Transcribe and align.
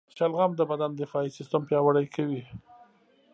شلغم 0.17 0.51
د 0.55 0.61
بدن 0.71 0.91
دفاعي 0.95 1.29
سیستم 1.37 1.61
پیاوړی 1.69 2.05
کوي. 2.15 2.41